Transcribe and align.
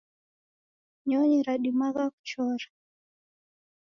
Nyonyi 1.07 1.37
ridimagha 1.45 2.05
kuchora. 2.13 2.67